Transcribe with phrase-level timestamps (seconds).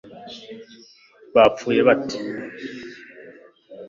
[1.35, 2.17] bapfuye bate